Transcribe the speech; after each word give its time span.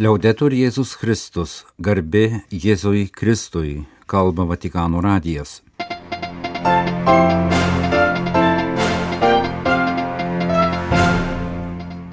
Liaudetur 0.00 0.54
Jėzus 0.56 0.94
Kristus, 0.96 1.66
garbė 1.76 2.40
Jėzui 2.48 3.02
Kristui, 3.12 3.82
kalba 4.08 4.46
Vatikano 4.48 5.02
radijas. 5.04 5.58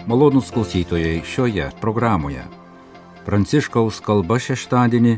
Malonus 0.04 0.52
klausytojai 0.52 1.24
šioje 1.24 1.72
programoje. 1.80 2.44
Pranciškaus 3.24 4.04
kalba 4.04 4.36
šeštadienį 4.36 5.16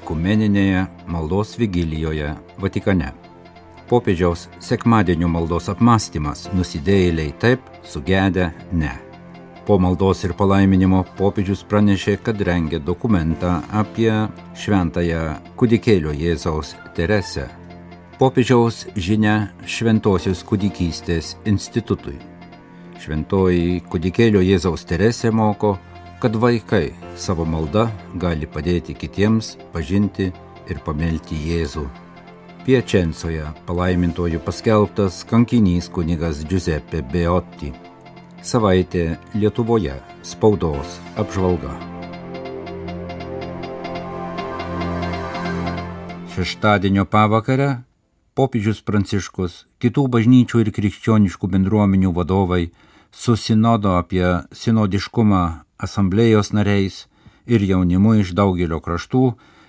ekumeninėje 0.00 0.86
maldos 1.12 1.58
vigilijoje 1.60 2.32
Vatikane. 2.56 3.12
Popiežiaus 3.92 4.48
sekmadienio 4.64 5.28
maldos 5.28 5.68
apmąstymas 5.68 6.48
nusidėjėliai 6.56 7.36
taip, 7.44 7.60
sugedę 7.84 8.54
ne. 8.72 9.02
Po 9.66 9.78
maldos 9.82 10.20
ir 10.22 10.30
palaiminimo 10.38 11.00
popiežius 11.18 11.64
pranešė, 11.66 12.12
kad 12.22 12.38
rengia 12.46 12.78
dokumentą 12.78 13.56
apie 13.74 14.12
šventąją 14.54 15.22
kudikėlio 15.58 16.12
Jėzaus 16.14 16.76
Teresę. 16.94 17.48
Popiežiaus 18.20 18.84
žinia 18.94 19.48
Šventosios 19.66 20.44
kudikystės 20.46 21.32
institutui. 21.50 22.14
Šventoji 23.02 23.80
kudikėlio 23.90 24.44
Jėzaus 24.46 24.86
Teresė 24.86 25.34
moko, 25.34 25.72
kad 26.22 26.38
vaikai 26.38 26.92
savo 27.18 27.42
malda 27.42 27.88
gali 28.22 28.46
padėti 28.46 28.94
kitiems 28.94 29.56
pažinti 29.74 30.28
ir 30.70 30.84
pamilti 30.86 31.40
Jėzų. 31.48 31.88
Piečencoje 32.62 33.50
palaimintojų 33.66 34.38
paskelbtas 34.46 35.24
kankinys 35.26 35.90
kunigas 35.90 36.46
Giuseppe 36.46 37.02
Beotti 37.02 37.74
savaitė 38.46 39.16
Lietuvoje 39.34 39.96
spaudos 40.22 41.00
apžvalga. 41.18 41.72
Šeštadienio 46.36 47.06
pavakarę 47.10 47.70
popiežius 48.38 48.82
Pranciškus, 48.86 49.64
kitų 49.82 50.04
bažnyčių 50.14 50.62
ir 50.62 50.70
krikščioniškų 50.76 51.50
bendruomenių 51.56 52.12
vadovai 52.14 52.68
susinodo 53.10 53.96
apie 53.98 54.26
sinodiškumą 54.54 55.42
asamblėjos 55.82 56.52
nariais 56.54 57.06
ir 57.50 57.64
jaunimu 57.66 58.14
iš 58.20 58.30
daugelio 58.36 58.78
kraštų 58.84 59.24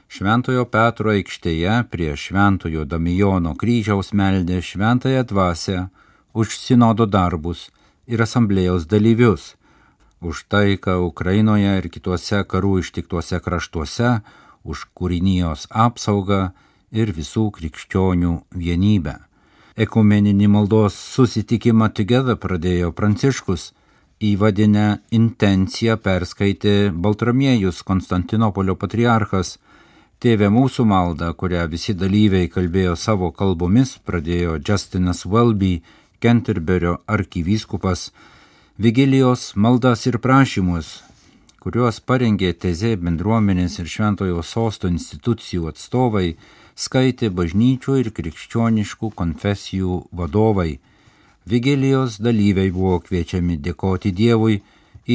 Šventojo 0.08 0.68
Petro 0.72 1.12
aikštėje 1.16 1.80
prie 1.92 2.14
Šventojo 2.16 2.86
Damijono 2.86 3.56
kryžiaus 3.60 4.14
meldė 4.14 4.62
šventąją 4.62 5.26
dvasę 5.32 5.80
už 6.38 6.54
sinodo 6.62 7.10
darbus 7.10 7.66
ir 8.08 8.24
asamblėjos 8.24 8.88
dalyvius 8.88 9.54
už 10.22 10.46
taiką 10.50 10.98
Ukrainoje 11.06 11.78
ir 11.78 11.90
kituose 11.94 12.42
karų 12.44 12.80
ištiktuose 12.82 13.40
kraštuose, 13.44 14.22
už 14.64 14.88
kūrinijos 14.98 15.68
apsaugą 15.70 16.52
ir 16.92 17.14
visų 17.14 17.50
krikščionių 17.56 18.34
vienybę. 18.52 19.18
Ekumeninį 19.78 20.48
maldos 20.50 20.98
susitikimą 21.14 21.92
Together 21.94 22.38
pradėjo 22.42 22.92
Pranciškus, 22.98 23.74
įvadinę 24.20 25.04
intenciją 25.14 26.00
perskaitė 26.02 26.90
Baltramiejus 26.92 27.84
Konstantinopolio 27.86 28.76
patriarchas. 28.76 29.58
Tėvė 30.18 30.50
mūsų 30.50 30.88
maldą, 30.90 31.30
kurią 31.38 31.68
visi 31.70 31.94
dalyviai 31.94 32.50
kalbėjo 32.50 32.96
savo 32.98 33.30
kalbomis, 33.30 34.00
pradėjo 34.02 34.58
Justinas 34.58 35.28
Welby 35.30 35.84
Kenterberio 36.20 36.98
arkivyskupas 37.06 38.12
Vigilijos 38.78 39.56
maldas 39.56 40.06
ir 40.06 40.20
prašymus, 40.22 40.88
kuriuos 41.62 41.98
parengė 42.10 42.52
Tezė 42.64 42.92
bendruomenės 43.02 43.80
ir 43.82 43.90
Šventojo 43.90 44.44
sosto 44.46 44.90
institucijų 44.90 45.72
atstovai, 45.72 46.36
skaitė 46.78 47.32
bažnyčių 47.40 47.98
ir 48.04 48.12
krikščioniškų 48.20 49.10
konfesijų 49.18 49.98
vadovai. 50.22 50.78
Vigilijos 51.50 52.22
dalyviai 52.22 52.70
buvo 52.70 53.00
kviečiami 53.08 53.58
dėkoti 53.66 54.14
Dievui, 54.14 54.62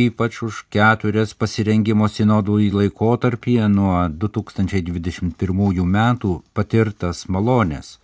ypač 0.05 0.43
už 0.43 0.65
keturias 0.75 1.39
pasirengimo 1.39 2.11
sinodų 2.11 2.61
į 2.67 2.71
laikotarpį 2.81 3.59
nuo 3.79 3.97
2021 4.27 5.87
metų 5.99 6.37
patirtas 6.55 7.29
malonės 7.29 7.99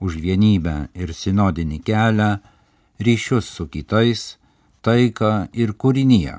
už 0.00 0.18
vienybę 0.20 0.76
ir 0.94 1.12
sinodinį 1.14 1.80
kelią, 1.86 2.30
ryšius 3.00 3.48
su 3.56 3.66
kitais, 3.72 4.36
taiką 4.82 5.48
ir 5.52 5.72
kūrinyje. 5.80 6.36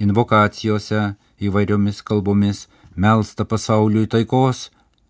Invokacijose 0.00 1.14
įvairiomis 1.40 2.02
kalbomis 2.02 2.66
melsta 2.96 3.44
pasauliui 3.44 4.08
taikos 4.10 4.68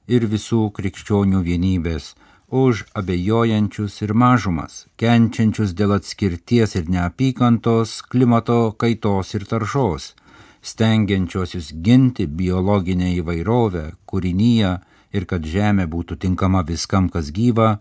ir 0.09 0.27
visų 0.27 0.71
krikščionių 0.77 1.43
vienybės, 1.47 2.15
už 2.51 2.85
abejojančius 2.99 4.01
ir 4.03 4.12
mažumas, 4.15 4.87
kenčiančius 4.99 5.75
dėl 5.79 5.95
atskirties 5.95 6.75
ir 6.75 6.91
neapykantos, 6.91 8.01
klimato 8.11 8.75
kaitos 8.75 9.35
ir 9.39 9.47
taršos, 9.47 10.15
stengiančiosius 10.62 11.71
ginti 11.87 12.27
biologinę 12.27 13.15
įvairovę, 13.21 13.85
kūrinyje, 14.11 14.73
ir 15.12 15.26
kad 15.26 15.44
žemė 15.47 15.87
būtų 15.91 16.19
tinkama 16.25 16.62
viskam, 16.66 17.09
kas 17.09 17.31
gyva, 17.34 17.81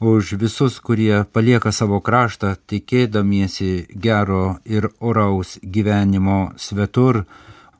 už 0.00 0.32
visus, 0.38 0.78
kurie 0.78 1.24
palieka 1.32 1.72
savo 1.72 2.00
kraštą, 2.00 2.54
tikėdamiesi 2.70 3.88
gero 3.90 4.58
ir 4.64 4.88
oraus 5.00 5.58
gyvenimo 5.62 6.52
svetur, 6.56 7.24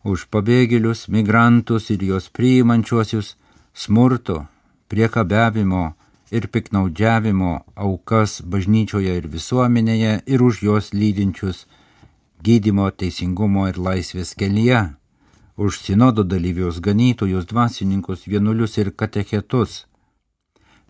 už 0.03 0.27
pabėgėlius, 0.33 1.07
migrantus 1.09 1.91
ir 1.95 2.03
juos 2.03 2.29
priimančiuosius, 2.35 3.37
smurto, 3.75 4.47
priekabiavimo 4.91 5.95
ir 6.35 6.49
piknaudžiavimo 6.51 7.53
aukas 7.77 8.41
bažnyčioje 8.43 9.15
ir 9.21 9.29
visuomenėje 9.31 10.23
ir 10.27 10.43
už 10.43 10.63
juos 10.67 10.93
lydinčius 10.93 11.67
gydimo, 12.43 12.91
teisingumo 12.91 13.69
ir 13.71 13.79
laisvės 13.79 14.35
kelyje 14.39 14.98
už 15.59 15.81
sinodo 15.83 16.23
dalyvius, 16.23 16.79
ganytojus, 16.81 17.45
dvasininkus, 17.51 18.27
vienuolius 18.31 18.79
ir 18.79 18.93
katechetus. 18.95 19.87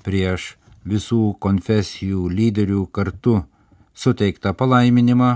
Prieš 0.05 0.59
visų 0.85 1.23
konfesijų 1.41 2.29
lyderių 2.29 2.85
kartu 2.93 3.41
suteiktą 3.97 4.53
palaiminimą 4.53 5.31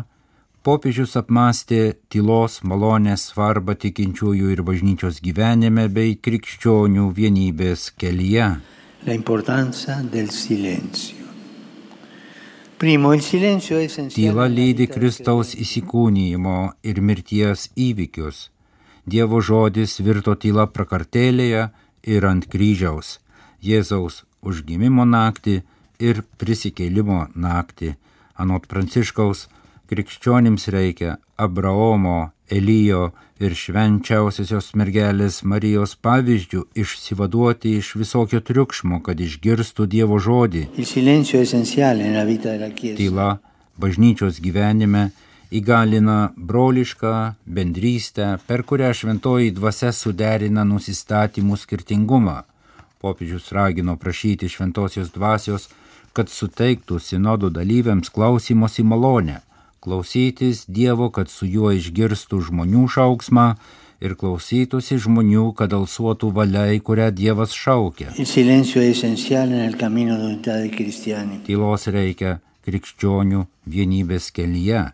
popiežius 0.63 1.17
apmastė 1.17 1.81
tylos 2.13 2.61
malonės 2.61 3.31
svarbą 3.33 3.75
tikinčiųjų 3.87 4.53
ir 4.53 4.63
bažnyčios 4.69 5.25
gyvenime 5.25 5.89
bei 5.89 6.15
krikščionių 6.15 7.09
vienybės 7.17 7.89
kelyje. 7.97 8.53
Tyla 14.13 14.47
lydi 14.51 14.87
Kristaus 14.91 15.57
įsikūnyjimo 15.65 16.59
ir 16.83 16.99
mirties 17.01 17.71
įvykius 17.79 18.52
Dievo 19.07 19.41
žodis 19.43 19.99
virto 20.01 20.35
tyla 20.39 20.69
prakartėlėje 20.71 21.69
ir 22.07 22.27
ant 22.27 22.47
kryžiaus, 22.47 23.19
Jėzaus 23.63 24.23
užgimimo 24.43 25.07
naktį 25.07 25.63
ir 26.03 26.23
prisikėlimo 26.39 27.27
naktį. 27.35 27.97
Anot 28.39 28.67
Pranciškaus, 28.71 29.49
krikščionims 29.91 30.69
reikia 30.75 31.19
Abraomo, 31.37 32.33
Elijo 32.53 33.11
ir 33.43 33.55
švenčiausiosios 33.59 34.71
mergelės 34.79 35.41
Marijos 35.43 35.95
pavyzdžių 36.05 36.63
išsivaduoti 36.79 37.75
iš 37.81 37.95
visokio 37.99 38.43
triukšmo, 38.45 39.01
kad 39.03 39.19
išgirstų 39.19 39.87
Dievo 39.95 40.19
žodį. 40.23 40.69
Tyla 43.01 43.29
bažnyčios 43.83 44.39
gyvenime 44.45 45.11
įgalina 45.53 46.33
brolišką 46.37 47.35
bendrystę, 47.47 48.39
per 48.47 48.65
kurią 48.65 48.93
šventoji 48.97 49.53
dvasia 49.53 49.93
suderina 49.93 50.65
nusistatymų 50.65 51.59
skirtingumą. 51.61 52.43
Popiežius 53.03 53.51
ragino 53.53 53.97
prašyti 54.01 54.49
šventosios 54.49 55.13
dvasios, 55.13 55.69
kad 56.17 56.33
suteiktų 56.33 57.01
sinodų 57.01 57.51
dalyviams 57.53 58.13
klausimosi 58.15 58.85
malonę, 58.85 59.41
klausytis 59.85 60.65
Dievo, 60.69 61.11
kad 61.11 61.29
su 61.29 61.47
juo 61.47 61.73
išgirstų 61.75 62.41
žmonių 62.49 62.87
šauksmą 62.95 63.47
ir 64.03 64.15
klausytųsi 64.19 64.99
žmonių, 65.03 65.51
kad 65.59 65.75
alsuotų 65.77 66.33
valiai, 66.33 66.81
kurią 66.81 67.11
Dievas 67.13 67.53
šaukia. 67.53 68.15
Tylos 71.47 71.87
reikia 71.93 72.39
krikščionių 72.63 73.47
vienybės 73.67 74.31
kelyje 74.33 74.85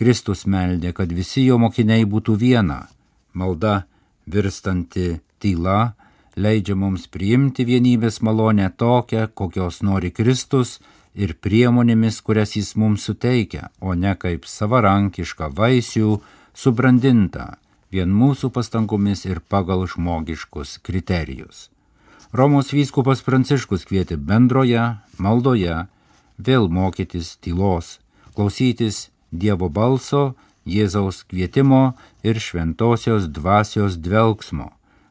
Kristus 0.00 0.46
meldė, 0.48 0.94
kad 0.96 1.10
visi 1.12 1.44
jo 1.44 1.58
mokiniai 1.60 2.06
būtų 2.08 2.38
viena. 2.40 2.86
Malda 3.36 3.82
virstanti 4.24 5.18
tyla 5.36 5.92
leidžia 6.40 6.76
mums 6.76 7.04
priimti 7.12 7.66
vienybės 7.68 8.22
malonę 8.24 8.70
tokią, 8.80 9.26
kokios 9.34 9.82
nori 9.84 10.08
Kristus 10.10 10.78
ir 11.14 11.34
priemonėmis, 11.36 12.22
kurias 12.24 12.56
jis 12.56 12.72
mums 12.80 13.04
suteikia, 13.04 13.68
o 13.80 13.92
ne 13.92 14.14
kaip 14.16 14.48
savarankišką 14.48 15.50
vaisių 15.58 16.16
subrandintą 16.56 17.50
vien 17.92 18.08
mūsų 18.14 18.52
pastangomis 18.56 19.26
ir 19.26 19.42
pagal 19.52 19.84
žmogiškus 19.90 20.78
kriterijus. 20.86 21.68
Romos 22.32 22.70
vyskupas 22.72 23.24
Pranciškus 23.26 23.84
kvietė 23.84 24.16
bendroje 24.16 24.84
maldoje 25.18 25.86
vėl 26.38 26.68
mokytis 26.70 27.34
tylos, 27.42 27.98
klausytis 28.36 29.08
Dievo 29.30 29.68
balso, 29.68 30.34
Jėzaus 30.66 31.22
kvietimo 31.24 31.94
ir 32.22 32.38
šventosios 32.38 33.30
dvasios 33.32 33.96
dvelgsmo, 33.96 34.68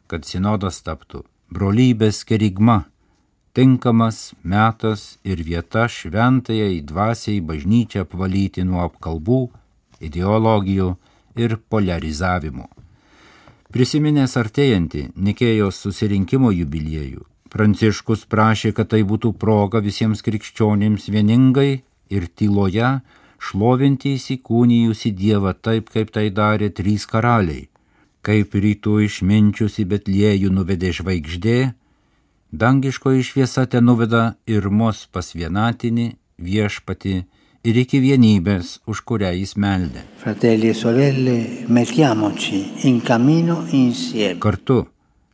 kad 0.07 0.27
sinodas 0.27 0.83
taptų 0.85 1.23
brolybės 1.49 2.21
kerigma, 2.29 2.83
tinkamas 3.57 4.35
metas 4.43 5.17
ir 5.25 5.41
vieta 5.43 5.87
šventajai 5.89 6.83
dvasiai 6.85 7.41
bažnyčią 7.41 8.05
apvalyti 8.05 8.63
nuo 8.63 8.83
apkalbų, 8.85 9.41
ideologijų 9.99 10.93
ir 11.39 11.57
polarizavimų. 11.71 12.69
Prisiminęs 13.73 14.37
artėjantį 14.37 15.09
Nikėjos 15.17 15.81
susirinkimo 15.83 16.53
jubiliejų, 16.53 17.25
Pranciškus 17.49 18.27
prašė, 18.29 18.71
kad 18.77 18.91
tai 18.93 19.01
būtų 19.09 19.33
proga 19.41 19.81
visiems 19.81 20.21
krikščionims 20.25 21.07
vieningai 21.09 21.81
ir 22.13 22.27
tyloje 22.37 22.99
šlovinti 23.39 24.15
įsikūnijusi 24.17 25.11
Dievą 25.15 25.55
taip, 25.55 25.89
kaip 25.93 26.11
tai 26.15 26.29
darė 26.29 26.69
trys 26.75 27.07
karaliai, 27.09 27.67
kaip 28.21 28.53
rytų 28.53 28.99
išminčiusi 29.07 29.87
Betliejų 29.89 30.51
nuvedė 30.53 30.91
žvaigždė, 30.99 31.57
dangiškoji 32.51 33.25
šviesa 33.31 33.65
ten 33.71 33.87
nuveda 33.89 34.35
ir 34.47 34.69
mus 34.69 35.05
pas 35.11 35.33
vienatinį 35.35 36.11
viešpati 36.39 37.15
ir 37.63 37.79
iki 37.83 37.99
vienybės, 38.03 38.79
už 38.87 39.03
kurią 39.07 39.31
jis 39.35 39.55
meldė. 39.59 40.03
Fratelli 40.21 40.69
e 40.69 40.73
sorelle, 40.73 41.37
in 42.83 43.01
insieme. 43.71 44.39
Kartu 44.39 44.85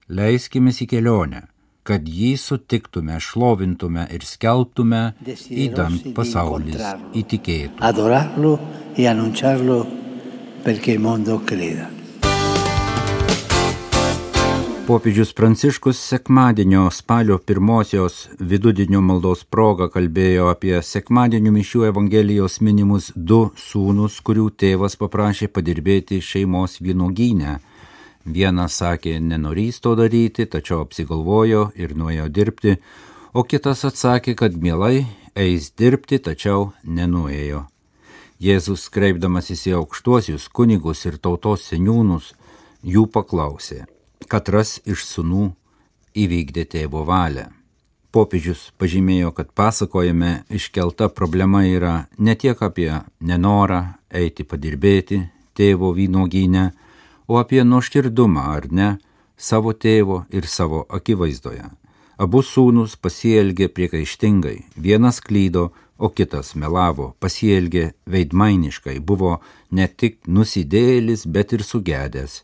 leiskimės 0.09 0.81
į 0.81 0.87
kelionę, 0.87 1.47
kad 1.85 2.07
jį 2.09 2.33
sutiktume, 2.41 3.19
šlovintume 3.21 4.07
ir 4.15 4.25
skelbtume, 4.25 5.03
įdant 5.49 6.09
pasaulis 6.17 6.81
įtikėtų. 7.13 7.77
Adorarlo 7.85 8.57
e 8.97 9.05
annunciarlo 9.07 9.83
perché 10.65 10.97
mondo 10.97 11.37
creda. 11.45 11.91
Popiežius 14.85 15.33
Pranciškus 15.33 15.97
sekmadienio 15.97 16.91
spalio 16.91 17.37
pirmosios 17.37 18.27
vidudienio 18.39 18.99
maldos 19.01 19.41
proga 19.43 19.87
kalbėjo 19.89 20.51
apie 20.51 20.75
sekmadienio 20.85 21.53
mišių 21.55 21.87
Evangelijos 21.87 22.59
minimus 22.61 23.07
du 23.15 23.39
sūnus, 23.57 24.19
kurių 24.21 24.51
tėvas 24.53 24.93
paprašė 25.01 25.49
padirbėti 25.49 26.21
šeimos 26.21 26.77
vynogyne. 26.85 27.57
Vienas 28.25 28.79
sakė, 28.81 29.19
nenorys 29.21 29.79
to 29.79 29.95
daryti, 29.95 30.47
tačiau 30.49 30.81
apsigalvojo 30.85 31.69
ir 31.77 31.95
nuėjo 31.95 32.27
dirbti, 32.29 32.77
o 33.33 33.43
kitas 33.43 33.85
atsakė, 33.85 34.35
kad 34.35 34.57
mielai 34.57 35.05
eis 35.35 35.71
dirbti, 35.77 36.19
tačiau 36.19 36.71
nenuėjo. 36.83 37.65
Jėzus, 38.41 38.89
kreipdamasis 38.89 39.67
į 39.69 39.77
aukštuosius 39.79 40.49
kunigus 40.49 41.05
ir 41.05 41.19
tautos 41.21 41.69
seniūnus, 41.69 42.33
jų 42.83 43.05
paklausė 43.13 43.85
katras 44.27 44.79
iš 44.85 45.05
sunų 45.05 45.51
įvykdė 46.17 46.65
tėvo 46.71 47.03
valią. 47.07 47.49
Popiežius 48.15 48.69
pažymėjo, 48.79 49.33
kad 49.35 49.51
pasakojime 49.51 50.45
iškelta 50.49 51.09
problema 51.11 51.65
yra 51.67 52.05
ne 52.17 52.35
tiek 52.39 52.61
apie 52.63 52.89
nenorą 53.19 53.81
eiti 54.09 54.45
padirbėti 54.47 55.19
tėvo 55.55 55.91
vynoginę, 55.95 56.69
o 57.27 57.39
apie 57.41 57.63
nuoširdumą 57.63 58.43
ar 58.57 58.69
ne 58.71 58.89
savo 59.37 59.73
tėvo 59.73 60.23
ir 60.29 60.47
savo 60.47 60.85
akivaizdoje. 60.89 61.67
Abu 62.17 62.39
sūnus 62.39 62.95
pasielgė 62.95 63.67
priekaištingai, 63.75 64.57
vienas 64.77 65.19
klydo, 65.19 65.71
o 65.97 66.09
kitas 66.09 66.55
melavo, 66.55 67.13
pasielgė 67.19 67.93
veidmainiškai, 68.11 68.99
buvo 68.99 69.39
ne 69.71 69.87
tik 69.87 70.21
nusidėlis, 70.27 71.25
bet 71.27 71.53
ir 71.55 71.63
sugedęs 71.63 72.43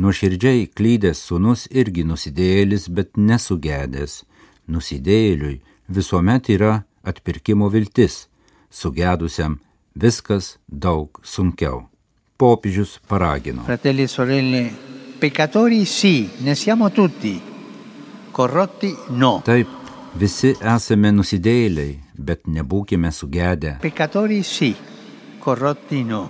Nuoširdžiai 0.00 0.68
klydęs 0.72 1.18
sunus 1.28 1.66
irgi 1.70 2.06
nusidėjėlis, 2.08 2.86
bet 2.96 3.18
nesugedęs. 3.18 4.22
Nusidėjėliui 4.70 5.58
visuomet 5.92 6.48
yra 6.54 6.72
atpirkimo 7.04 7.68
viltis, 7.74 8.28
sugedusiam 8.70 9.58
viskas 9.92 10.54
daug 10.70 11.20
sunkiau. 11.20 11.89
Popiežius 12.40 12.98
paragino. 13.06 13.62
Fratelli 13.64 14.00
e 14.00 14.06
sorelle, 14.06 14.72
peccatori 15.18 15.84
sì, 15.84 16.30
ne 16.38 16.54
siamo 16.54 16.90
tutti, 16.90 17.38
corrotti 18.30 18.96
no. 19.08 19.42
Taip, 19.44 19.68
visi 20.16 20.54
esame 20.56 21.10
nusidėjėliai, 21.12 21.98
bet 22.16 22.46
nebūkime 22.48 23.10
sugedę. 23.12 23.74
Peccatori 23.82 24.38
sì, 24.42 24.70
corrotti 25.44 26.00
no. 26.08 26.22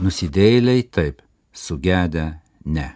Nusidėjėliai 0.00 0.86
taip, 0.88 1.20
sugedę 1.52 2.24
ne. 2.64 2.86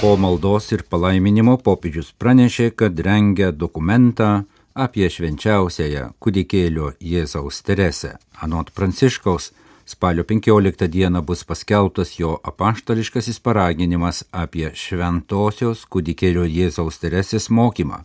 Po 0.00 0.16
maldos 0.18 0.72
ir 0.74 0.82
palaiminimo 0.90 1.54
popiežius 1.62 2.10
pranešė, 2.18 2.72
kad 2.74 2.98
rengia 3.06 3.52
dokumentą 3.54 4.32
apie 4.74 5.06
švenčiausiąją 5.14 6.10
kūdikėlio 6.18 6.90
Jėzaus 6.98 7.62
Teresę. 7.62 8.16
Anot 8.42 8.74
Pranciškaus, 8.74 9.52
spalio 9.86 10.24
15 10.24 10.88
dieną 10.88 11.22
bus 11.22 11.44
paskelbtas 11.44 12.18
jo 12.18 12.34
apaštališkasis 12.42 13.40
paraginimas 13.40 14.24
apie 14.32 14.72
šventosios 14.74 15.86
kūdikėlio 15.86 16.44
Jėzaus 16.44 17.00
Teresės 17.00 17.48
mokymą, 17.48 18.02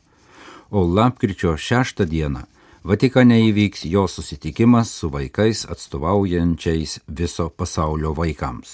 o 0.71 0.85
lapkričio 0.85 1.57
6 1.57 2.05
dieną 2.05 2.45
Vatikane 2.81 3.35
įvyks 3.45 3.83
jo 3.85 4.07
susitikimas 4.09 4.89
su 4.89 5.11
vaikais 5.13 5.67
atstovaujančiais 5.69 6.95
viso 7.05 7.45
pasaulio 7.53 8.15
vaikams. 8.17 8.71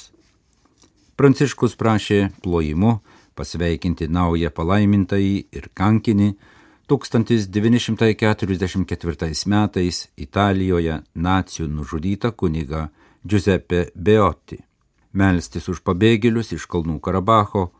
Pranciškus 1.19 1.75
prašė 1.75 2.29
plojimu 2.39 2.93
pasveikinti 3.35 4.07
naują 4.07 4.53
palaimintąjį 4.55 5.33
ir 5.59 5.67
kankinį 5.75 6.29
1944 6.87 9.45
metais 9.45 10.09
Italijoje 10.17 11.01
nacijų 11.15 11.67
nužudytą 11.67 12.31
kunigą 12.31 12.87
Giuseppe 13.27 13.91
Beotti, 13.95 14.57
melstis 15.13 15.69
už 15.69 15.81
pabėgėlius 15.83 16.53
iš 16.55 16.65
Kalnų 16.71 16.99
Karabacho 17.03 17.71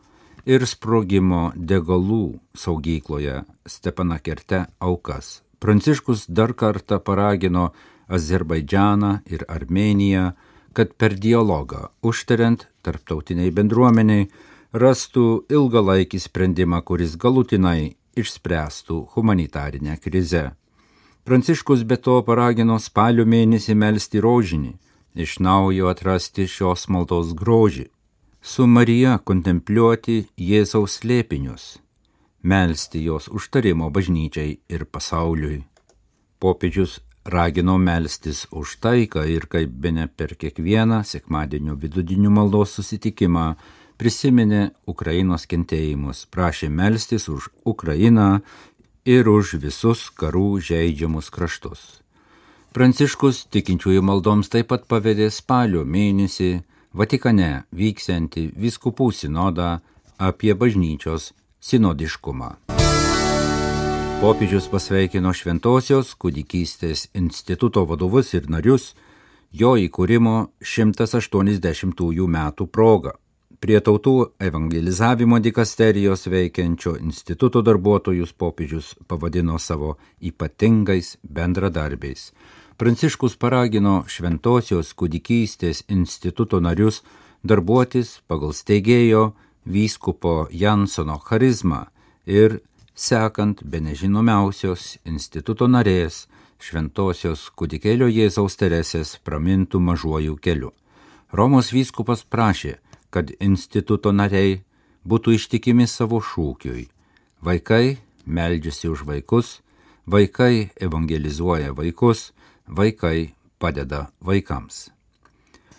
ir 0.46 0.65
sprogimo 0.67 1.51
degalų 1.55 2.39
saugykloje 2.55 3.43
Stepanakerte 3.65 4.65
aukas. 4.79 5.41
Pranciškus 5.60 6.25
dar 6.27 6.53
kartą 6.53 7.00
paragino 7.00 7.72
Azerbaidžianą 8.08 9.20
ir 9.25 9.46
Armeniją 9.48 10.34
kad 10.77 10.93
per 10.93 11.15
dialogą, 11.17 11.88
užtariant 12.05 12.67
tarptautiniai 12.86 13.50
bendruomeniai, 13.50 14.27
rastų 14.77 15.50
ilgalaikį 15.50 16.20
sprendimą, 16.22 16.84
kuris 16.86 17.15
galutinai 17.17 17.97
išspręstų 18.21 18.97
humanitarinę 19.13 19.97
krizę. 20.03 20.51
Pranciškus 21.27 21.83
be 21.83 21.97
to 21.97 22.21
paragino 22.27 22.77
spalio 22.79 23.25
mėnesį 23.27 23.75
melstį 23.75 24.24
rožinį, 24.24 24.74
iš 25.24 25.39
naujo 25.43 25.89
atrasti 25.91 26.45
šios 26.47 26.88
maldos 26.93 27.33
grožį, 27.36 27.88
su 28.41 28.67
Marija 28.67 29.17
kontempliuoti 29.29 30.21
Jėzaus 30.50 31.01
slėpinius, 31.01 31.65
melstį 32.43 33.03
jos 33.09 33.27
užtarimo 33.27 33.89
bažnyčiai 33.91 34.59
ir 34.69 34.86
pasauliui. 34.86 35.65
Popiežius 36.39 37.00
ragino 37.27 37.77
melstis 37.77 38.45
už 38.51 38.77
taiką 38.79 39.25
ir 39.27 39.50
kaip 39.51 39.74
bene 39.83 40.07
per 40.07 40.36
kiekvieną 40.39 41.01
sekmadienio 41.03 41.75
vidudinių 41.75 42.31
maldos 42.31 42.77
susitikimą 42.77 43.47
prisiminė 43.98 44.72
Ukrainos 44.88 45.46
kentėjimus, 45.50 46.25
prašė 46.32 46.70
melstis 46.70 47.27
už 47.30 47.50
Ukrainą 47.66 48.42
ir 49.06 49.30
už 49.30 49.58
visus 49.62 50.08
karų 50.13 50.60
žaidžiamus 50.70 51.32
kraštus. 51.34 51.82
Pranciškus 52.77 53.48
tikinčiųjų 53.50 54.04
maldoms 54.06 54.51
taip 54.54 54.70
pat 54.70 54.86
pavedė 54.86 55.32
spalio 55.34 55.86
mėnesį 55.86 56.51
Vatikane 56.98 57.68
vyksianti 57.77 58.48
viskupų 58.58 59.12
sinodą 59.13 59.77
apie 60.18 60.54
bažnyčios 60.54 61.32
sinodiškumą. 61.62 62.56
Popiežius 64.18 64.66
pasveikino 64.72 65.30
Šventojios 65.30 66.16
kūdikystės 66.18 67.08
instituto 67.13 67.84
vadovus 67.86 68.34
ir 68.34 68.50
narius 68.50 68.96
jo 69.54 69.75
įkūrimo 69.77 70.36
180-ųjų 70.62 72.25
metų 72.38 72.66
proga. 72.74 73.13
Prie 73.58 73.80
tautų 73.82 74.12
evangelizavimo 74.38 75.40
dikasterijos 75.42 76.28
veikiančio 76.30 76.92
instituto 77.02 77.64
darbuotojus 77.66 78.36
popiežius 78.38 78.92
pavadino 79.10 79.58
savo 79.58 79.96
ypatingais 80.22 81.16
bendradarbiais. 81.24 82.28
Pranciškus 82.78 83.34
paragino 83.42 84.04
Šventojios 84.06 84.94
kūdikystės 84.94 85.88
instituto 85.90 86.62
narius 86.62 87.02
darbuotis 87.42 88.20
pagal 88.30 88.54
steigėjo 88.54 89.32
vyskupo 89.66 90.38
Jansono 90.54 91.18
charizmą 91.18 91.88
ir 92.30 92.60
sekant 92.94 93.66
be 93.66 93.82
nežinomiausios 93.82 95.00
instituto 95.10 95.66
narės 95.66 96.28
šventosios 96.62 97.50
kudikėlio 97.58 98.06
Jėzaus 98.06 98.62
Teresės 98.62 99.18
pramintų 99.18 99.82
mažuoju 99.82 100.38
keliu. 100.38 100.76
Romos 101.34 101.74
vyskupas 101.74 102.22
prašė, 102.22 102.78
kad 103.10 103.32
instituto 103.40 104.12
nariai 104.12 104.62
būtų 105.08 105.38
ištikimi 105.38 105.88
savo 105.88 106.20
šūkiui. 106.22 106.88
Vaikai 107.42 107.98
meldžiasi 108.26 108.90
už 108.92 109.06
vaikus, 109.08 109.62
vaikai 110.08 110.70
evangelizuoja 110.82 111.74
vaikus, 111.74 112.32
vaikai 112.68 113.34
padeda 113.60 114.08
vaikams. 114.22 114.90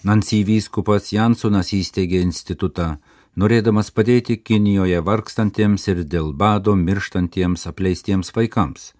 Nancy 0.04 0.44
vyskupas 0.46 1.10
Jansonas 1.12 1.72
įsteigė 1.74 2.20
institutą, 2.22 2.96
norėdamas 3.36 3.90
padėti 3.90 4.38
Kinijoje 4.38 5.00
vargstantiems 5.02 5.88
ir 5.90 6.04
dėl 6.04 6.32
bado 6.32 6.76
mirštantiems 6.78 7.66
apleistiems 7.70 8.30
vaikams. 8.36 8.92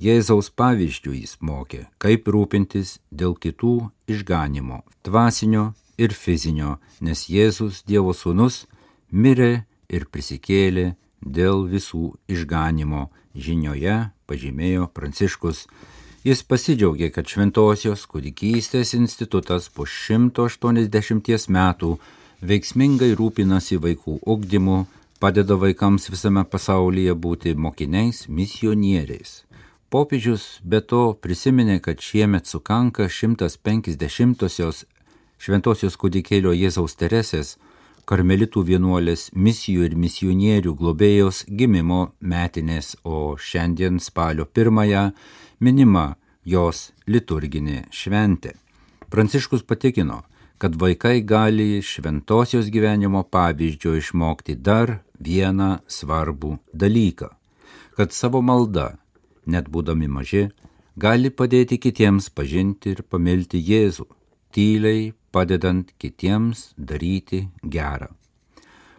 Jėzaus 0.00 0.48
pavyzdžių 0.56 1.12
jis 1.12 1.36
mokė, 1.44 1.82
kaip 2.00 2.28
rūpintis 2.32 2.98
dėl 3.12 3.34
kitų 3.36 3.90
išganimo, 4.08 4.80
dvasinio 5.04 5.74
ir 6.00 6.16
fizinio, 6.16 6.78
nes 7.04 7.28
Jėzus 7.28 7.84
Dievo 7.86 8.16
sūnus 8.16 8.64
mirė 9.12 9.66
ir 9.92 10.08
prisikėlė 10.10 10.94
dėl 11.20 11.66
visų 11.70 12.14
išganimo. 12.32 13.08
Žinioje 13.30 14.10
pažymėjo 14.26 14.88
Pranciškus 14.90 15.66
Jis 16.20 16.42
pasidžiaugė, 16.44 17.06
kad 17.14 17.24
Šventojios 17.32 18.02
kūdikystės 18.04 18.90
institutas 18.92 19.70
po 19.72 19.86
180 19.88 21.46
metų 21.48 21.94
veiksmingai 22.44 23.14
rūpinasi 23.16 23.78
vaikų 23.80 24.18
ugdymu, 24.28 24.82
padeda 25.16 25.56
vaikams 25.56 26.10
visame 26.12 26.44
pasaulyje 26.44 27.14
būti 27.16 27.54
mokiniais, 27.56 28.26
misionieriais. 28.28 29.46
Popiežius 29.88 30.60
be 30.60 30.82
to 30.84 31.14
prisiminė, 31.24 31.78
kad 31.80 32.04
šiemet 32.04 32.44
sukanka 32.44 33.08
150-osios 33.08 34.84
Šventosios 35.40 35.94
kūdikėlio 35.96 36.50
Jėzaus 36.52 36.98
Teresės, 37.00 37.54
karmelitų 38.04 38.60
vienuolės 38.68 39.30
misijų 39.32 39.86
ir 39.86 39.94
misionierių 39.96 40.74
globėjos 40.76 41.46
gimimo 41.48 42.10
metinės, 42.20 42.92
o 43.08 43.38
šiandien 43.40 43.96
spalio 44.04 44.44
pirmąją 44.44 45.06
minima 45.64 46.18
jos 46.44 46.90
liturginė 47.08 47.86
šventė. 47.88 48.52
Pranciškus 49.08 49.64
patikino, 49.64 50.18
kad 50.60 50.76
vaikai 50.76 51.22
gali 51.24 51.80
šventosios 51.80 52.68
gyvenimo 52.68 53.22
pavyzdžio 53.24 53.94
išmokti 53.96 54.58
dar 54.60 54.98
vieną 55.16 55.78
svarbų 55.88 56.58
dalyką- 56.74 57.30
kad 57.96 58.12
savo 58.12 58.42
malda, 58.42 58.98
net 59.46 59.72
būdami 59.72 60.08
maži, 60.08 60.50
gali 60.98 61.30
padėti 61.30 61.80
kitiems 61.80 62.28
pažinti 62.28 62.92
ir 62.92 63.02
pamilti 63.08 63.56
Jėzų, 63.56 64.06
tyliai 64.52 65.14
padedant 65.32 65.92
kitiems 65.98 66.72
daryti 66.76 67.48
gerą. 67.62 68.10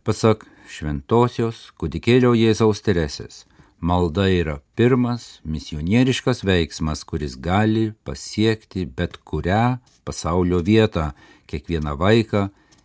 Pasak 0.04 0.48
šventosios 0.72 1.70
kudikėlio 1.78 2.34
Jėzaus 2.34 2.82
Teresės, 2.82 3.46
Malda 3.82 4.28
yra 4.30 4.60
pirmas 4.78 5.40
misionieriškas 5.42 6.44
veiksmas, 6.46 7.02
kuris 7.02 7.34
gali 7.34 7.96
pasiekti 8.06 8.84
bet 8.86 9.18
kurią 9.26 9.80
pasaulio 10.06 10.60
vietą, 10.62 11.08
kiekvieną 11.50 11.96
vaiką 11.98 12.44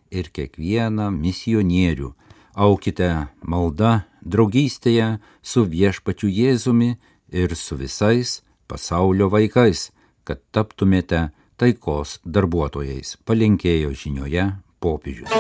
ir 0.09 0.31
kiekvieną 0.33 1.11
misionierių. 1.13 2.15
Aukite 2.57 3.11
malda 3.45 4.07
draugystėje 4.25 5.19
su 5.45 5.67
viešpačiu 5.69 6.33
Jėzumi 6.33 6.97
ir 7.29 7.53
su 7.53 7.77
visais 7.77 8.41
pasaulio 8.65 9.29
vaikais, 9.29 9.91
kad 10.25 10.41
taptumėte 10.49 11.29
taikos 11.61 12.19
darbuotojais, 12.25 13.17
palinkėjo 13.27 13.93
žinioje 13.97 14.47
popiežius. 14.81 15.33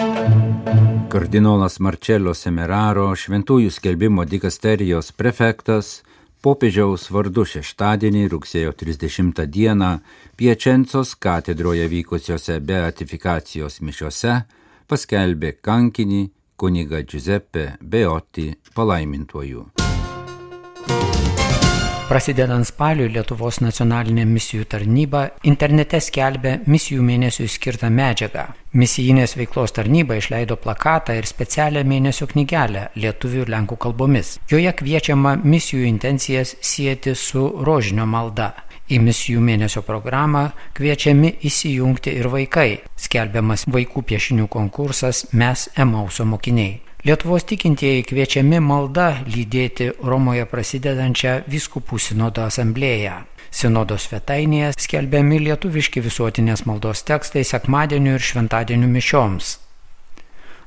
Kardinolas 1.12 1.78
Marcello 1.80 2.34
Semeraro, 2.34 3.12
šventųjų 3.14 3.70
skelbimo 3.72 4.24
dikasterijos 4.26 5.12
prefektas, 5.16 6.00
popiežiaus 6.42 7.08
vardu 7.14 7.46
šeštadienį 7.48 8.26
rugsėjo 8.34 8.74
30 8.82 9.46
dieną 9.46 9.92
Piečencos 10.36 11.14
katedroje 11.16 11.86
vykusiose 11.88 12.58
beatifikacijos 12.60 13.80
mišiose 13.80 14.42
paskelbė 14.90 15.56
kankinį 15.64 16.22
kuniga 16.56 17.02
Giuseppe 17.02 17.72
Beoti 17.80 18.52
palaimintuoju. 18.74 19.85
Prasidedant 22.06 22.62
spaliui 22.62 23.08
Lietuvos 23.10 23.56
nacionalinė 23.58 24.22
misijų 24.30 24.68
tarnyba 24.70 25.24
internete 25.50 25.98
skelbia 25.98 26.52
misijų 26.70 27.02
mėnesiui 27.02 27.48
skirtą 27.50 27.90
medžiagą. 27.90 28.44
Misijinės 28.78 29.34
veiklos 29.34 29.74
tarnyba 29.74 30.14
išleido 30.20 30.54
plakatą 30.54 31.16
ir 31.18 31.26
specialią 31.26 31.82
mėnesio 31.82 32.30
knygelę 32.30 32.84
lietuvių 32.94 33.42
ir 33.42 33.52
lenkų 33.56 33.80
kalbomis. 33.88 34.36
Joje 34.46 34.76
kviečiama 34.78 35.34
misijų 35.42 35.82
intencijas 35.90 36.54
sieti 36.62 37.16
su 37.18 37.42
rožinio 37.66 38.06
malda. 38.06 38.52
Į 38.86 39.02
misijų 39.02 39.42
mėnesio 39.42 39.82
programą 39.82 40.52
kviečiami 40.78 41.40
įsijungti 41.50 42.14
ir 42.20 42.30
vaikai. 42.30 42.84
Skelbiamas 42.94 43.66
vaikų 43.66 44.06
piešinių 44.06 44.46
konkursas 44.46 45.26
Mes 45.34 45.72
Emauso 45.74 46.22
mokiniai. 46.22 46.85
Lietuvos 47.06 47.44
tikintieji 47.46 48.02
kviečiami 48.02 48.58
malda 48.58 49.04
lydėti 49.30 49.92
Romoje 50.10 50.42
prasidedančią 50.50 51.34
viskupų 51.52 52.00
sinodo 52.02 52.42
asamblėją. 52.42 53.20
Sinodo 53.54 53.94
svetainėje 53.94 54.72
skelbiami 54.74 55.38
lietuviški 55.44 56.02
visuotinės 56.02 56.64
maldos 56.66 57.04
tekstai 57.06 57.44
sekmadienių 57.46 58.16
ir 58.16 58.26
šventadienių 58.30 58.90
mišioms 58.96 59.52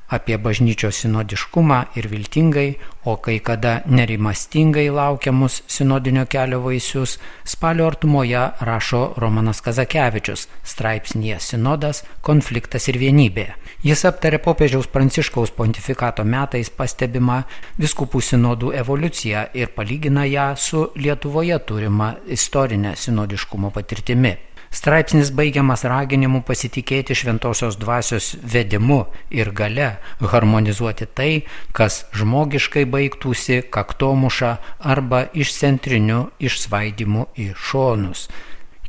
apie 0.10 0.38
bažnyčios 0.38 1.04
sinodiškumą 1.04 1.80
ir 1.96 2.08
viltingai, 2.10 2.70
o 3.06 3.16
kai 3.18 3.40
kada 3.40 3.82
nerimastingai 3.86 4.90
laukiamus 4.90 5.62
sinodinio 5.68 6.26
kelio 6.26 6.60
vaisius, 6.66 7.18
spalio 7.46 7.88
artumoje 7.88 8.42
rašo 8.60 9.02
Romanas 9.18 9.62
Kazakevičius 9.66 10.48
straipsnėje 10.64 11.40
Sinodas, 11.40 12.04
konfliktas 12.22 12.90
ir 12.90 13.00
vienybė. 13.02 13.48
Jis 13.86 14.04
aptarė 14.10 14.42
popiežiaus 14.44 14.90
pranciškaus 14.92 15.54
pontifikato 15.56 16.26
metais 16.26 16.70
pastebimą 16.70 17.44
viskupų 17.80 18.22
sinodų 18.32 18.74
evoliuciją 18.82 19.48
ir 19.54 19.74
palygina 19.78 20.26
ją 20.28 20.52
su 20.58 20.90
Lietuvoje 21.00 21.60
turima 21.66 22.14
istorinė 22.28 22.96
sinodiškumo 23.00 23.72
patirtimi. 23.72 24.36
Straipsnis 24.70 25.32
baigiamas 25.34 25.82
raginimu 25.90 26.44
pasitikėti 26.46 27.16
šventosios 27.18 27.78
dvasios 27.82 28.36
vedimu 28.54 29.00
ir 29.34 29.50
gale 29.58 29.88
harmonizuoti 30.22 31.08
tai, 31.18 31.32
kas 31.74 32.04
žmogiškai 32.14 32.86
baigtųsi 32.86 33.64
kaktomuša 33.74 34.52
arba 34.94 35.24
išcentriniu 35.34 36.28
išsvaidimu 36.38 37.26
į 37.34 37.50
šonus. 37.58 38.28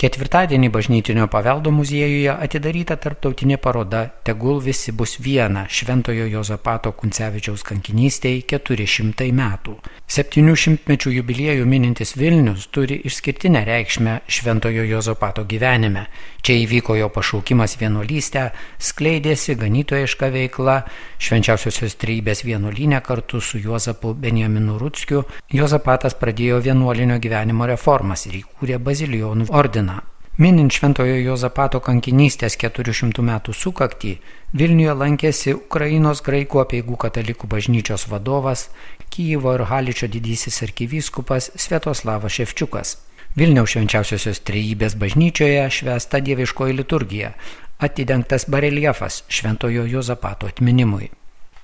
Ketvirtadienį 0.00 0.70
bažnytinio 0.72 1.26
paveldo 1.28 1.68
muziejuje 1.76 2.32
atidaryta 2.32 2.94
tarptautinė 2.96 3.58
paroda 3.60 4.06
Tegul 4.24 4.62
visi 4.64 4.94
bus 4.96 5.18
viena 5.20 5.66
Šventojo 5.68 6.24
Jozapato 6.24 6.94
Kuncevičiaus 6.96 7.60
kankinystėje 7.68 8.46
400 8.54 9.26
metų. 9.36 9.74
700 10.08 10.88
mečių 10.88 11.12
jubiliejų 11.18 11.66
minintis 11.68 12.14
Vilnius 12.16 12.70
turi 12.72 12.96
išskirtinę 13.10 13.60
reikšmę 13.68 14.14
Šventojo 14.24 14.86
Jozapato 14.88 15.44
gyvenime. 15.44 16.06
Čia 16.40 16.56
įvyko 16.62 16.96
jo 16.96 17.10
pašaukimas 17.12 17.76
vienuolystę, 17.76 18.46
skleidėsi 18.80 19.58
ganytojiška 19.60 20.30
veikla, 20.32 20.78
švenčiausiosios 21.20 21.98
trybės 22.00 22.40
vienuolynė 22.48 23.02
kartu 23.04 23.42
su 23.44 23.60
Juozapu 23.60 24.14
Benjaminu 24.16 24.78
Rutskiu. 24.80 25.26
Jozapatas 25.52 26.16
pradėjo 26.16 26.62
vienuolinio 26.64 27.20
gyvenimo 27.20 27.68
reformas 27.68 28.24
ir 28.30 28.40
įkūrė 28.40 28.80
bazilijonų 28.80 29.50
ordiną. 29.52 29.89
Minint 30.38 30.72
Šventojo 30.72 31.16
Jozapato 31.18 31.80
kankinystės 31.82 32.54
400 32.56 33.22
metų 33.26 33.52
sukaktį, 33.52 34.12
Vilniuje 34.54 34.94
lankėsi 34.94 35.52
Ukrainos 35.56 36.22
graikų 36.22 36.62
apieigų 36.62 36.96
katalikų 36.96 37.50
bažnyčios 37.50 38.06
vadovas, 38.08 38.68
Kyjivo 39.10 39.56
ir 39.58 39.66
Haličio 39.66 40.08
didysis 40.08 40.62
arkivyskupas 40.62 41.50
Svetoslavas 41.56 42.38
Ševčiukas. 42.38 42.96
Vilniaus 43.36 43.74
švenčiausiosios 43.74 44.40
trejybės 44.46 44.96
bažnyčioje 44.98 45.68
švesta 45.70 46.22
dieviškoji 46.22 46.78
liturgija, 46.78 47.34
atidengtas 47.78 48.46
bareljefas 48.50 49.24
Šventojo 49.28 49.84
Jozapato 49.86 50.46
atminimui. 50.46 51.10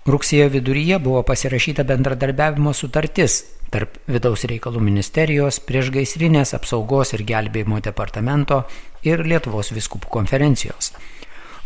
Rugsėjo 0.06 0.50
viduryje 0.50 0.98
buvo 1.02 1.22
pasirašyta 1.26 1.82
bendradarbiavimo 1.86 2.74
sutartis 2.74 3.40
tarp 3.74 3.98
vidaus 4.10 4.46
reikalų 4.48 4.80
ministerijos, 4.84 5.60
priešgaisrinės 5.66 6.54
apsaugos 6.56 7.14
ir 7.16 7.24
gelbėjimo 7.26 7.80
departamento 7.84 8.64
ir 9.06 9.24
Lietuvos 9.26 9.72
viskupų 9.74 10.10
konferencijos. 10.18 10.92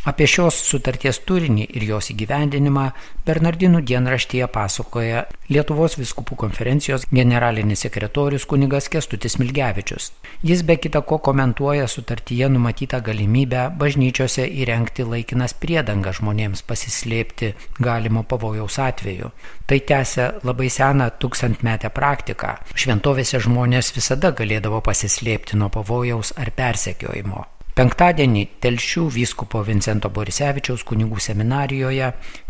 Apie 0.08 0.24
šios 0.24 0.56
sutarties 0.64 1.18
turinį 1.28 1.66
ir 1.76 1.84
jos 1.84 2.06
įgyvendinimą 2.14 2.86
Bernardinų 3.26 3.82
dienraštyje 3.84 4.46
pasakoja 4.48 5.26
Lietuvos 5.52 5.98
viskupų 6.00 6.38
konferencijos 6.40 7.04
generalinis 7.12 7.84
sekretorius 7.84 8.46
kunigas 8.48 8.88
Kestutis 8.88 9.36
Milgevičius. 9.42 10.08
Jis 10.40 10.64
be 10.64 10.78
kita 10.80 11.02
ko 11.04 11.18
komentuoja 11.20 11.84
sutartyje 11.84 12.48
numatytą 12.48 13.02
galimybę 13.10 13.66
bažnyčiose 13.76 14.48
įrengti 14.62 15.04
laikinas 15.04 15.52
priedangas 15.60 16.22
žmonėms 16.22 16.64
pasislėpti 16.64 17.52
galimo 17.76 18.24
pavojaus 18.24 18.80
atveju. 18.80 19.34
Tai 19.68 19.82
tęsia 19.92 20.32
labai 20.48 20.72
seną 20.72 21.12
tūkstantmetę 21.20 21.92
praktiką. 21.92 22.56
Šventovėse 22.72 23.44
žmonės 23.44 23.92
visada 24.00 24.32
galėdavo 24.32 24.80
pasislėpti 24.80 25.60
nuo 25.60 25.68
pavojaus 25.68 26.32
ar 26.40 26.56
persekiojimo. 26.56 27.59
Penktadienį 27.78 28.40
Telšių 28.58 29.04
vyskupo 29.14 29.60
Vincento 29.62 30.10
Borisevičiaus 30.10 30.82
kunigų 30.88 31.20
seminarijoje 31.22 32.08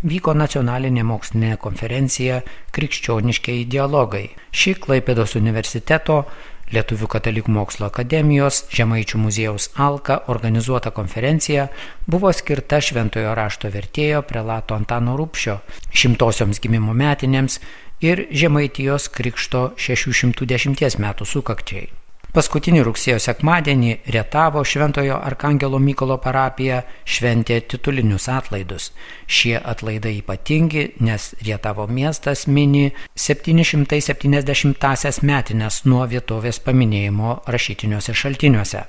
vyko 0.09 0.33
nacionalinė 0.33 1.03
mokslinė 1.05 1.57
konferencija 1.61 2.39
Krikščioniškiai 2.73 3.67
dialogai. 3.69 4.23
Ši 4.49 4.73
Klaipėdos 4.81 5.37
universiteto 5.37 6.23
Lietuvių 6.71 7.07
katalikų 7.11 7.51
mokslo 7.51 7.89
akademijos 7.91 8.63
Žemaičių 8.71 9.19
muziejaus 9.21 9.69
Alka 9.75 10.21
organizuota 10.31 10.93
konferencija 10.95 11.67
buvo 12.07 12.31
skirta 12.33 12.79
šventojo 12.81 13.35
rašto 13.35 13.69
vertėjo 13.69 14.23
prelato 14.25 14.79
Antano 14.79 15.17
Rupšio 15.19 15.59
šimtosioms 15.91 16.63
gimimo 16.63 16.95
metinėms 16.97 17.59
ir 18.01 18.25
Žemaitijos 18.31 19.11
krikšto 19.13 19.73
610 19.77 20.97
metų 21.03 21.27
sukakčiai. 21.27 22.00
Paskutinį 22.31 22.85
rugsėjo 22.87 23.17
sekmadienį 23.19 24.07
Rietavo 24.15 24.61
Šventojo 24.63 25.17
Arkangelo 25.19 25.81
Mykolo 25.83 26.15
parapija 26.23 26.77
šventė 27.03 27.57
titulinius 27.73 28.29
atlaidus. 28.31 28.85
Šie 29.27 29.57
atlaidai 29.59 30.13
ypatingi, 30.21 30.85
nes 31.03 31.35
Rietavo 31.43 31.89
miestas 31.91 32.45
mini 32.47 32.95
770-asias 33.19 35.19
metinės 35.27 35.81
nuo 35.83 36.07
vietovės 36.07 36.63
paminėjimo 36.63 37.43
rašytiniuose 37.51 38.15
šaltiniuose. 38.23 38.87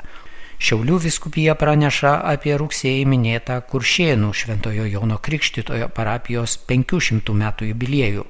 Šiaulių 0.63 1.03
viskupija 1.09 1.59
praneša 1.59 2.23
apie 2.37 2.55
rugsėjį 2.63 3.03
minėtą 3.11 3.59
Kuršėnų 3.67 4.31
Šventojo 4.39 4.87
Jono 4.87 5.19
Krikštitojo 5.19 5.91
parapijos 5.91 6.63
500 6.71 7.35
metų 7.43 7.75
jubiliejų. 7.75 8.23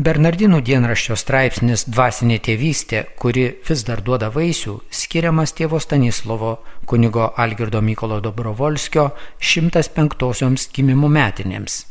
Bernardinų 0.00 0.62
dienraščio 0.64 1.12
straipsnis 1.20 1.82
Dvasinė 1.84 2.38
tėvystė, 2.40 3.02
kuri 3.20 3.42
vis 3.68 3.82
dar 3.84 4.00
duoda 4.00 4.30
vaisių, 4.32 4.78
skiriamas 4.88 5.52
tėvo 5.58 5.76
Stanislovo 5.76 6.54
kunigo 6.88 7.26
Algirdo 7.36 7.82
Mykolo 7.84 8.22
Dobrovolskio 8.24 9.10
105-osioms 9.44 10.70
gimimo 10.72 11.10
metinėms. 11.12 11.82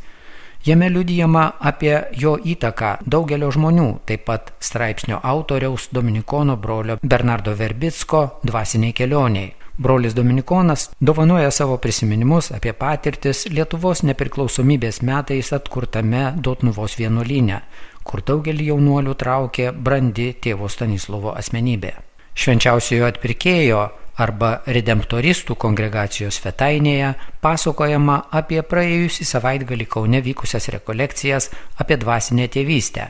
Jame 0.65 0.89
liudijama 0.89 1.43
apie 1.61 1.93
jo 2.17 2.33
įtaką 2.41 2.95
daugelio 3.05 3.51
žmonių, 3.53 3.87
taip 4.09 4.25
pat 4.25 4.55
straipsnio 4.57 5.21
autoriaus 5.21 5.91
Dominikono 5.93 6.57
brolio 6.57 6.97
Bernardo 7.03 7.53
Verbicko 7.53 8.25
dvasiniai 8.41 8.97
kelioniai. 8.97 9.53
Brolis 9.79 10.17
Dominikonas 10.17 10.89
dovanoja 10.99 11.51
savo 11.51 11.77
prisiminimus 11.77 12.49
apie 12.51 12.73
patirtis 12.75 13.45
Lietuvos 13.47 14.01
nepriklausomybės 14.03 14.99
metais 15.07 15.53
atkurtame 15.55 16.33
Dotnuvos 16.43 16.97
vienuolyne, 16.99 17.61
kur 18.03 18.23
daugelį 18.25 18.69
jaunuolių 18.71 19.15
traukė 19.19 19.71
brandi 19.73 20.33
tėvo 20.41 20.69
Stanislovo 20.69 21.33
asmenybė. 21.37 21.93
Švenčiausiojo 22.39 23.07
atpirkėjo 23.09 23.81
arba 24.19 24.51
redemptoristų 24.67 25.55
kongregacijos 25.59 26.39
svetainėje 26.41 27.13
pasakojama 27.43 28.19
apie 28.35 28.61
praėjusį 28.63 29.27
savaitgalį 29.27 29.87
Kaune 29.91 30.21
vykusias 30.23 30.69
rekolekcijas 30.75 31.49
apie 31.79 31.97
dvasinę 31.99 32.47
tėvystę. 32.51 33.09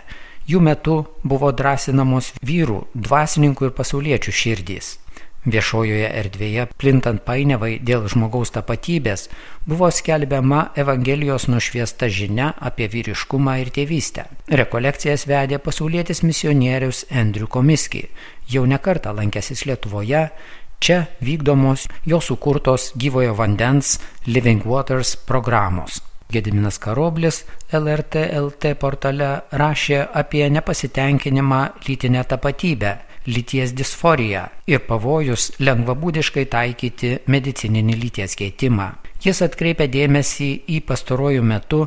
Jų 0.49 0.61
metu 0.65 0.95
buvo 1.21 1.51
drąsinamos 1.53 2.31
vyrų, 2.45 2.83
dvasininkų 2.93 3.69
ir 3.69 3.75
pasauliečių 3.77 4.33
širdys. 4.33 4.95
Viešojoje 5.47 6.09
erdvėje, 6.19 6.65
plintant 6.75 7.21
painiavai 7.23 7.77
dėl 7.79 8.09
žmogaus 8.11 8.51
tapatybės, 8.51 9.29
buvo 9.63 9.87
skelbiama 9.87 10.73
Evangelijos 10.75 11.47
nušviesta 11.47 12.09
žinia 12.11 12.49
apie 12.59 12.89
vyriškumą 12.91 13.55
ir 13.61 13.71
tėvystę. 13.71 14.25
Rekolekcijas 14.51 15.23
vedė 15.31 15.61
pasaulietis 15.63 16.25
misionierius 16.27 17.05
Andrew 17.09 17.47
Komiski, 17.47 18.09
jau 18.51 18.65
nekartą 18.67 19.15
lankęsis 19.15 19.63
Lietuvoje, 19.63 20.27
čia 20.83 20.99
vykdomos 21.23 21.87
jo 22.03 22.19
sukurtos 22.19 22.91
gyvojo 22.99 23.31
vandens 23.39 23.95
Living 24.27 24.67
Waters 24.67 25.15
programos. 25.15 26.03
Gediminas 26.29 26.77
Karoblis 26.83 27.45
LRT 27.71 28.27
LT 28.37 28.75
portale 28.77 29.37
rašė 29.55 30.03
apie 30.13 30.49
nepasitenkinimą 30.51 31.67
lytinę 31.87 32.27
tapatybę 32.27 32.97
lyties 33.29 33.75
disforiją 33.77 34.47
ir 34.69 34.81
pavojus 34.87 35.51
lengvabūdiškai 35.61 36.45
taikyti 36.51 37.13
medicininį 37.29 37.95
lyties 38.03 38.35
keitimą. 38.39 38.89
Jis 39.19 39.41
atkreipia 39.43 39.89
dėmesį 39.91 40.47
į 40.71 40.77
pastarojų 40.87 41.43
metų, 41.43 41.79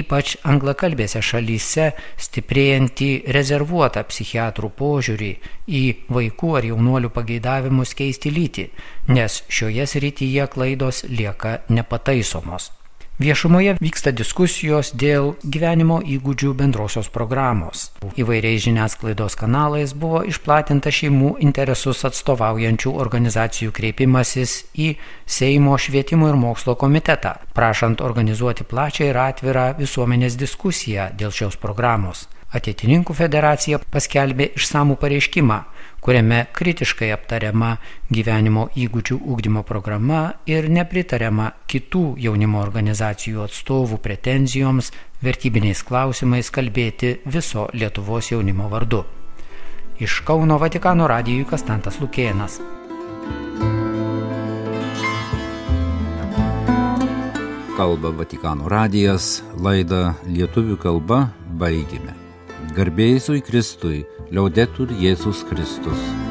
ypač 0.00 0.36
anglakalbėse 0.46 1.18
šalyse, 1.18 1.88
stiprėjantį 2.28 3.10
rezervuotą 3.34 4.04
psichiatrų 4.06 4.70
požiūrį 4.78 5.32
į 5.66 5.82
vaikų 6.18 6.54
ar 6.60 6.70
jaunuolių 6.70 7.10
pageidavimus 7.18 7.96
keisti 7.98 8.30
lytį, 8.38 8.70
nes 9.10 9.42
šioje 9.50 9.90
srityje 9.96 10.46
klaidos 10.54 11.02
lieka 11.10 11.58
nepataisomos. 11.68 12.70
Viešumoje 13.16 13.78
vyksta 13.80 14.10
diskusijos 14.12 14.90
dėl 14.92 15.30
gyvenimo 15.40 16.02
įgūdžių 16.04 16.50
bendrosios 16.58 17.06
programos. 17.08 17.86
Įvairiais 18.20 18.66
žiniasklaidos 18.66 19.38
kanalais 19.40 19.94
buvo 19.96 20.20
išplatinta 20.28 20.92
šeimų 20.92 21.30
interesus 21.40 22.04
atstovaujančių 22.04 22.92
organizacijų 22.92 23.72
kreipimasis 23.72 24.58
į 24.76 24.90
Seimo 25.24 25.78
švietimo 25.80 26.28
ir 26.28 26.36
mokslo 26.36 26.76
komitetą, 26.76 27.38
prašant 27.56 28.04
organizuoti 28.04 28.68
plačią 28.68 29.08
ir 29.08 29.16
atvirą 29.24 29.70
visuomenės 29.80 30.36
diskusiją 30.36 31.08
dėl 31.16 31.32
šios 31.32 31.56
programos. 31.56 32.26
Ateitininkų 32.52 33.16
federacija 33.16 33.80
paskelbė 33.80 34.52
išsamų 34.60 35.00
pareiškimą, 35.00 35.62
kuriame 36.06 36.44
kritiškai 36.54 37.08
aptariama 37.10 37.72
gyvenimo 38.14 38.68
įgūdžių 38.78 39.16
ūkdymo 39.32 39.64
programa 39.66 40.20
ir 40.46 40.68
nepritariama 40.70 41.48
kitų 41.66 42.02
jaunimo 42.22 42.60
organizacijų 42.62 43.42
atstovų 43.48 43.98
pretenzijoms 44.04 44.92
vertybiniais 45.26 45.82
klausimais 45.82 46.52
kalbėti 46.54 47.16
viso 47.26 47.66
Lietuvos 47.74 48.30
jaunimo 48.30 48.70
vardu. 48.70 49.02
Iš 49.98 50.20
Kauno 50.28 50.60
Vatikano 50.62 51.08
radijui 51.10 51.48
Kastantas 51.50 51.98
Lukėnas. 51.98 52.60
Kalba 57.76 58.14
Vatikano 58.14 58.70
radijas, 58.70 59.42
laida 59.58 60.14
lietuvių 60.30 60.78
kalba 60.78 61.24
baigime. 61.58 62.14
Garbėjai 62.78 63.42
Kristui, 63.42 64.04
liaudetur 64.30 64.90
Jėzus 64.90 65.44
Kristus. 65.48 66.25